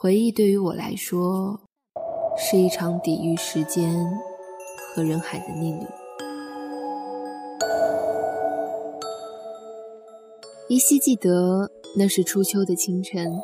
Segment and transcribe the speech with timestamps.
[0.00, 1.58] 回忆对于我来说，
[2.36, 3.92] 是一场抵御时间
[4.94, 5.84] 和人海的逆旅。
[10.68, 13.40] 依稀记得那是初秋的清晨，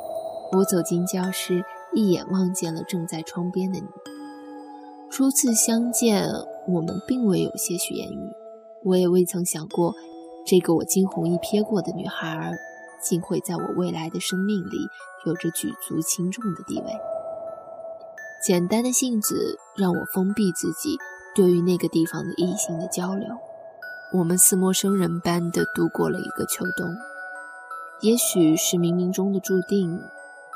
[0.53, 1.61] 我走进教室，
[1.93, 3.87] 一眼望见了正在窗边的你。
[5.09, 6.25] 初次相见，
[6.69, 8.31] 我们并未有些许言语，
[8.85, 9.93] 我也未曾想过，
[10.45, 12.53] 这个我惊鸿一瞥过的女孩，
[13.07, 14.89] 竟会在我未来的生命里。
[15.25, 16.85] 有着举足轻重的地位。
[18.45, 20.99] 简单的性子让我封闭自己，
[21.33, 23.27] 对于那个地方的异性的交流。
[24.13, 26.87] 我们似陌生人般的度过了一个秋冬。
[28.01, 29.99] 也许是冥冥中的注定，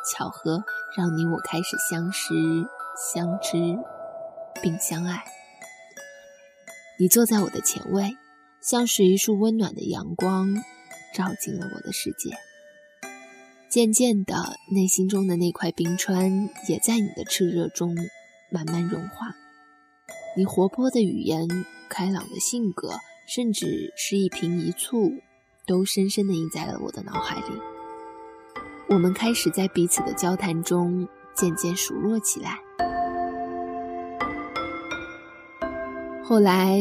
[0.05, 0.63] 巧合
[0.95, 2.35] 让你我开始相识、
[3.11, 3.57] 相知，
[4.61, 5.23] 并相爱。
[6.99, 8.15] 你坐在我的前位，
[8.61, 10.53] 像是一束温暖的阳光，
[11.13, 12.31] 照进了我的世界。
[13.69, 17.95] 渐渐的，内心中的那块冰川也在你的炽热中
[18.51, 19.35] 慢慢融化。
[20.35, 21.47] 你活泼的语言、
[21.87, 22.93] 开朗的性格，
[23.27, 25.21] 甚至是一颦一蹙，
[25.67, 27.61] 都深深的印在了我的脑海里。
[28.87, 32.57] 我们开始在彼此的交谈中渐渐熟络起来。
[36.23, 36.79] 后来，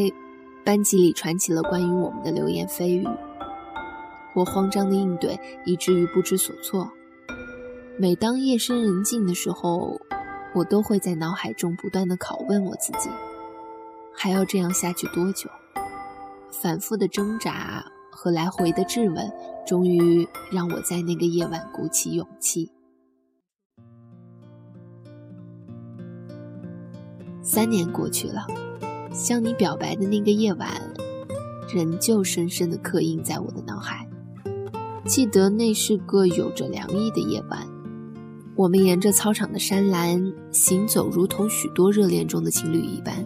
[0.65, 3.07] 班级里传起了关于我们的流言蜚语。
[4.33, 6.89] 我慌张的应对，以至于不知所措。
[7.97, 9.99] 每当夜深人静的时候，
[10.55, 13.09] 我都会在脑海中不断的拷问我自己：
[14.13, 15.49] 还要这样下去多久？
[16.51, 19.31] 反复的挣扎和来回的质问，
[19.67, 22.71] 终于让我在那个夜晚鼓起勇气。
[27.43, 28.47] 三年过去了，
[29.13, 30.69] 向你表白的那个夜晚，
[31.73, 34.08] 仍旧深深的刻印在我的脑海。
[35.09, 37.67] 记得那是个有着凉意的夜晚，
[38.55, 43.25] 我们沿着操场的山栏行走，如同许多热恋中的情侣一般。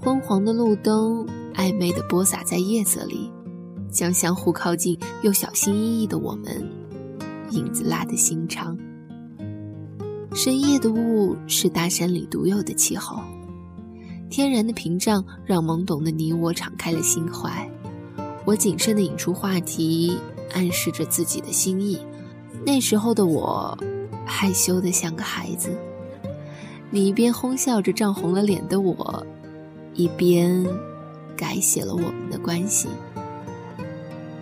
[0.00, 3.30] 昏黄的路灯暧昧地播撒在夜色里，
[3.90, 6.66] 将相互靠近又小心翼翼的我们
[7.50, 8.74] 影子拉得心长。
[10.34, 13.20] 深夜的雾是大山里独有的气候，
[14.30, 17.70] 天然的屏障让懵懂的你我敞开了心怀。
[18.46, 20.16] 我谨慎地引出话题。
[20.52, 22.00] 暗示着自己的心意。
[22.64, 23.76] 那时候的我，
[24.24, 25.76] 害羞的像个孩子。
[26.90, 29.26] 你一边哄笑着涨红了脸的我，
[29.94, 30.64] 一边
[31.36, 32.88] 改写了我们的关系。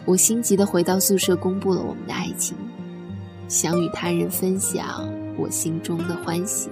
[0.05, 2.57] 我心急的回到宿舍，公布了我们的爱情，
[3.49, 6.69] 想与他人分享我心中的欢喜。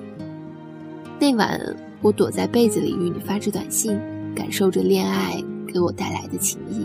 [1.21, 1.61] 那晚，
[2.01, 3.99] 我躲在被子里与你发着短信，
[4.35, 6.85] 感受着恋爱给我带来的情谊。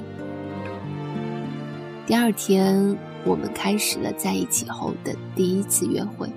[2.06, 6.30] 第二天，我们开始了在一起后的第一次约会。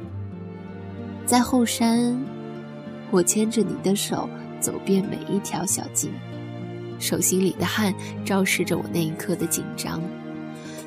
[1.24, 2.16] 在后山，
[3.10, 4.28] 我牵着你的手
[4.60, 6.12] 走遍每一条小径，
[7.00, 7.92] 手心里的汗
[8.24, 10.00] 昭示着我那一刻的紧张。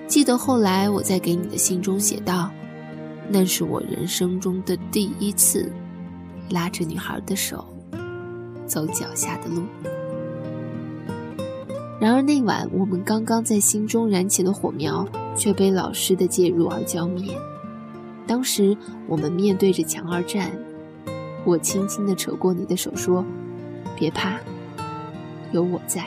[0.07, 2.49] 记得后来我在给你的信中写道
[3.29, 5.69] ：“那是我人生中的第一次，
[6.49, 7.67] 拉着女孩的手，
[8.65, 9.63] 走脚下的路。”
[11.99, 15.05] 然而那晚，我们刚刚在心中燃起的火苗，
[15.35, 17.37] 却被老师的介入而浇灭。
[18.25, 20.49] 当时我们面对着墙而战，
[21.43, 23.25] 我轻轻地扯过你的手，说
[23.99, 24.39] ：“别怕，
[25.51, 26.05] 有我在。”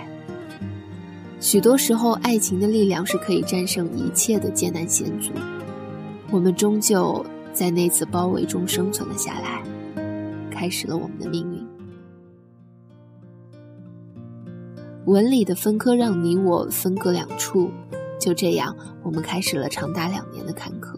[1.41, 5.31] 许多时候，爱情的力量是可以战胜一切的艰难险阻。
[6.31, 7.23] 我们终究
[7.53, 9.63] 在那次包围中生存了下来，
[10.51, 11.62] 开始了我们的命运。
[15.05, 17.73] 文理的分科让你我分隔两处，
[18.21, 20.95] 就这样，我们开始了长达两年的坎坷。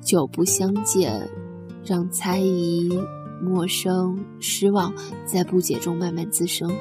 [0.00, 1.28] 久不相见，
[1.84, 2.98] 让猜疑、
[3.42, 4.90] 陌生、失望
[5.26, 6.74] 在不解中慢慢滋生。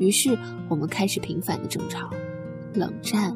[0.00, 0.36] 于是，
[0.68, 2.10] 我们开始频繁的争吵、
[2.74, 3.32] 冷战、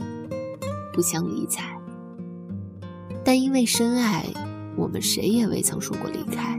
[0.93, 1.79] 不相理睬。
[3.23, 4.27] 但因为深爱，
[4.77, 6.59] 我们谁也未曾说过离开。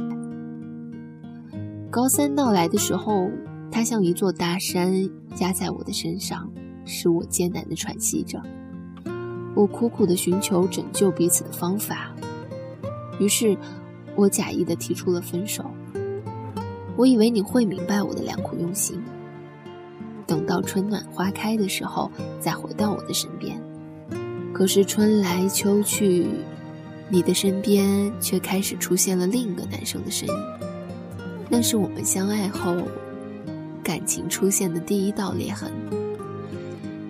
[1.90, 3.30] 高三到来的时候。
[3.72, 5.10] 它像一座大山
[5.40, 6.52] 压在我的身上，
[6.86, 8.42] 使我艰难地喘息着。
[9.56, 12.14] 我苦苦地寻求拯救彼此的方法，
[13.20, 13.58] 于是，
[14.16, 15.66] 我假意地提出了分手。
[16.98, 19.02] 我以为你会明白我的良苦用心，
[20.28, 23.60] 等到春暖花开的时候再回到我的身边。
[24.54, 26.28] 可是春来秋去，
[27.10, 30.36] 你的身边却开始出现了另一个男生的身影。
[31.50, 32.76] 那是我们相爱后。
[33.84, 35.72] 感情出现的第一道裂痕，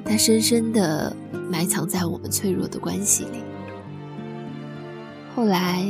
[0.05, 1.15] 它深深地
[1.49, 3.43] 埋藏在我们脆弱的关系里。
[5.35, 5.85] 后来，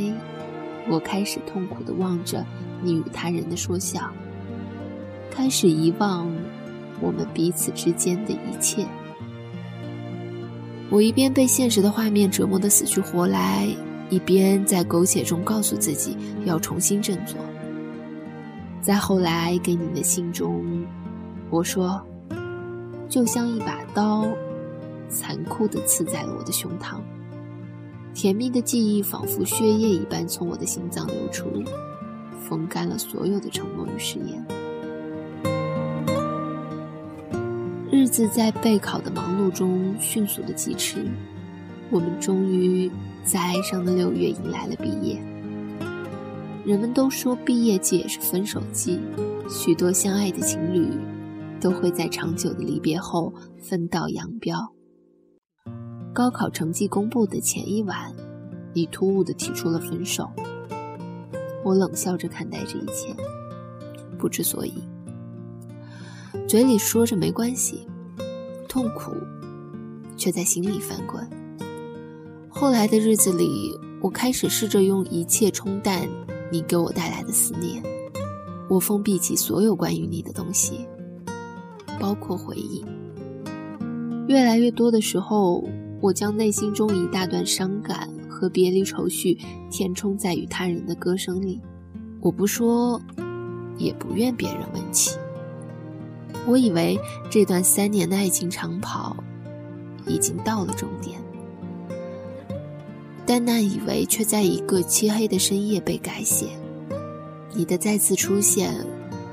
[0.88, 2.44] 我开始痛苦地望着
[2.82, 4.10] 你与他人的说笑，
[5.30, 6.30] 开始遗忘
[7.00, 8.86] 我们彼此之间的一切。
[10.90, 13.66] 我一边被现实的画面折磨得死去活来，
[14.10, 17.36] 一边在苟且中告诉自己要重新振作。
[18.82, 20.84] 在后来给你的信中，
[21.50, 22.04] 我说，
[23.08, 24.26] 就像一把刀，
[25.08, 26.96] 残酷地刺在了我的胸膛。
[28.12, 31.62] 甜蜜的记忆仿佛血液一般从我的心脏流出，
[32.40, 34.44] 风干了所有的承诺与誓言。
[37.88, 41.06] 日子在备考的忙碌中迅速的疾驰，
[41.88, 42.90] 我们终于
[43.22, 45.22] 在哀伤的六月迎来了毕业。
[46.64, 49.00] 人们都说毕业季也是分手季，
[49.50, 50.88] 许多相爱的情侣
[51.60, 54.72] 都会在长久的离别后分道扬镳。
[56.14, 58.14] 高考成绩公布的前一晚，
[58.72, 60.30] 你突兀地提出了分手。
[61.64, 63.12] 我冷笑着看待这一切，
[64.16, 64.74] 不知所以，
[66.46, 67.88] 嘴里说着没关系，
[68.68, 69.12] 痛苦
[70.16, 71.28] 却在心里翻滚。
[72.48, 76.08] 后来的日子里，我开始试着用一切冲淡
[76.52, 77.82] 你给我带来的思念。
[78.68, 80.86] 我封闭起所有关于你的东西，
[81.98, 82.84] 包括回忆。
[84.28, 85.64] 越来越多的时候。
[86.02, 89.38] 我将内心中一大段伤感和别离愁绪
[89.70, 91.60] 填充在与他人的歌声里，
[92.20, 93.00] 我不说，
[93.78, 95.16] 也不愿别人问起。
[96.44, 96.98] 我以为
[97.30, 99.16] 这段三年的爱情长跑
[100.08, 101.21] 已经到了终点，
[103.24, 106.46] 但那以为却在一个漆黑的深夜被改写。
[107.54, 108.74] 你的再次出现，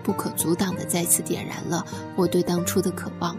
[0.03, 3.35] 不可阻挡的再次点燃了我对当初的渴望。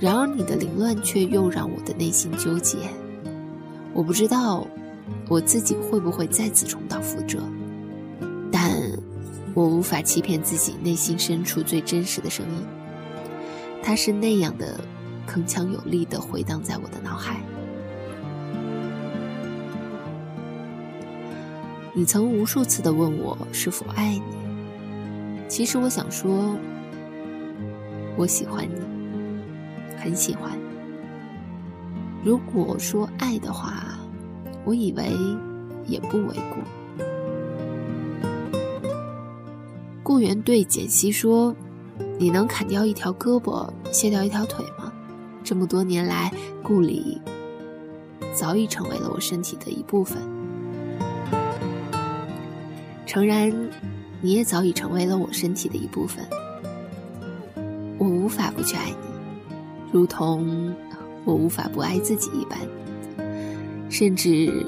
[0.00, 2.78] 然而，你的凌乱却又让我的内心纠结。
[3.92, 4.66] 我不知道
[5.28, 7.40] 我自己会不会再次重蹈覆辙，
[8.52, 8.72] 但
[9.54, 12.64] 我无法欺骗自己内心深处最真实的声音。
[13.82, 14.78] 它是那样的
[15.26, 17.42] 铿锵有力的回荡在我的脑海。
[21.98, 26.56] 你曾无数次的问我是否爱你，其实我想说，
[28.16, 28.80] 我喜欢你。
[29.96, 30.56] 很喜欢。
[32.22, 33.98] 如果说爱的话，
[34.64, 35.10] 我以为
[35.86, 37.02] 也不为过。
[40.04, 41.52] 顾源对简溪说
[42.16, 44.92] ：“你能砍掉一条胳膊，卸掉一条腿吗？
[45.42, 47.20] 这么多年来，顾里
[48.32, 50.37] 早已成为了我身体的一部分。
[53.08, 53.50] 诚然，
[54.20, 56.22] 你也早已成为了我身体的一部分。
[57.96, 59.08] 我无法不去爱你。”
[59.90, 60.76] 如同
[61.24, 62.58] 我无法不爱自己一般，
[63.88, 64.62] 甚至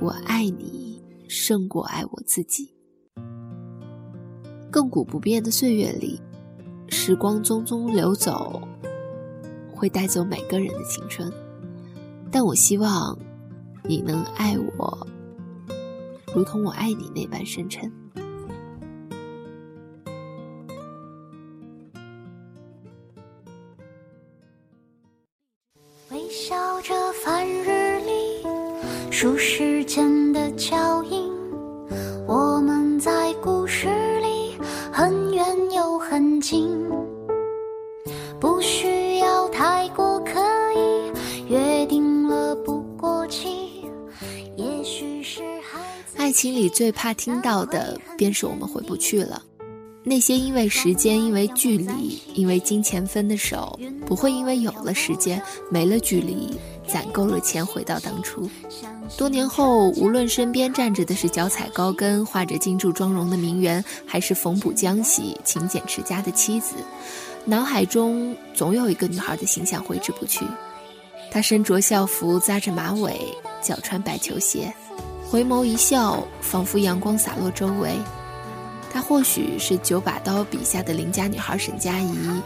[0.00, 0.98] 我爱你
[1.28, 2.72] 胜过爱我自己。
[4.72, 6.18] 亘古不变的岁月里，
[6.88, 8.62] 时光匆匆流走，
[9.74, 11.30] 会带走每个人的青春。
[12.30, 13.18] 但我希望
[13.82, 15.06] 你能爱我，
[16.34, 17.90] 如同我爱你那般深沉。
[26.10, 26.92] 微笑着
[27.24, 28.44] 翻日历
[29.12, 31.32] 数时间的脚印，
[32.26, 33.86] 我们在故事
[34.20, 34.58] 里
[34.92, 36.68] 很远又很近，
[46.44, 49.42] 心里最怕听到的，便是我们回不去了。
[50.02, 56.50] 那些因为时间、因为距离、因为金钱分的手，不会因为有了时间、没了距离、
[56.86, 58.46] 攒够了钱回到当初。
[59.16, 66.74] 多年后，无论身边站着的是脚踩高跟、画着金柱妆容的名媛，还是缝补浆洗、勤俭持家的妻子，
[67.46, 70.44] 脑海中总有一个女孩的形象挥之不去。
[71.30, 73.18] 她身着校服，扎着马尾，
[73.62, 74.70] 脚穿白球鞋，
[75.34, 77.98] 回眸一笑，仿佛阳光洒落周围。
[78.88, 82.40] 她或许是九把刀笔下的邻家女孩沈佳宜，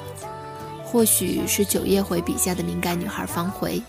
[0.82, 3.82] 或许是九叶回笔下的敏感女孩方茴。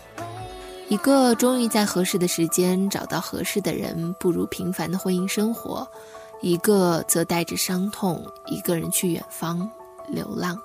[0.90, 5.82] 一个终于在合适的时间找到合适的人，步入平凡的婚姻生活；
[6.42, 9.66] 一个则带着伤痛，一个人去远方
[10.08, 10.58] 流浪。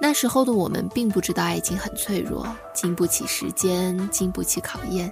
[0.00, 5.10] 那时候的我们并不知道爱情很脆弱，经不起时间，经不起考验。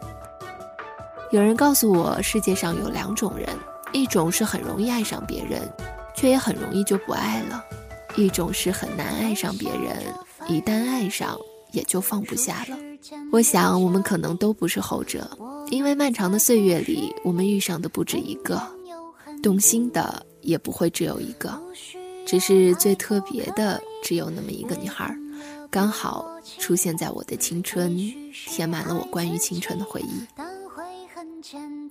[1.31, 3.49] 有人告诉我，世界上有两种人：
[3.93, 5.63] 一种是很容易爱上别人，
[6.13, 7.63] 却也很容易就不爱了；
[8.17, 10.13] 一种是很难爱上别人，
[10.49, 11.39] 一旦爱上，
[11.71, 12.77] 也就放不下了。
[13.31, 15.31] 我想，我们可能都不是后者。
[15.71, 18.61] 因为漫长的岁月里，我们遇上的不止一个，
[19.41, 21.57] 动心的也不会只有一个，
[22.27, 25.17] 只是最特别的只有那么一个女孩，
[25.71, 26.27] 刚好
[26.59, 27.97] 出现在我的青春，
[28.49, 30.27] 填满了我关于青春的回忆。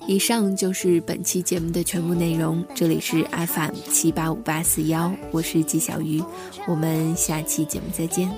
[0.07, 2.63] 以上就是本期节目的全部内容。
[2.75, 6.23] 这里是 FM 七八五八四幺，我是纪小鱼，
[6.67, 8.29] 我们下期节目再见。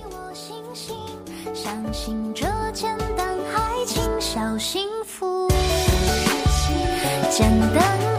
[1.53, 5.48] 相信这简单爱情小幸福，
[7.30, 8.11] 简单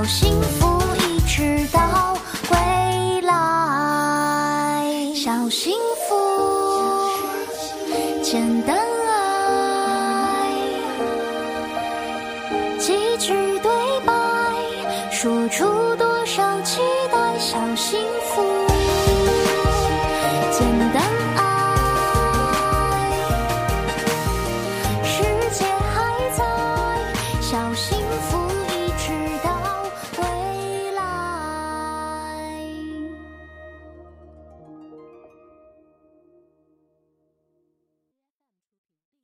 [0.00, 2.16] 小幸福一直到
[2.50, 5.12] 未来。
[5.14, 5.74] 小幸
[6.08, 6.16] 福
[8.22, 10.50] 简单爱
[12.78, 13.70] 几句对
[14.06, 14.12] 白
[15.10, 15.66] 说出
[15.96, 16.80] 多少期
[17.12, 18.42] 待小幸福
[20.50, 21.09] 简单。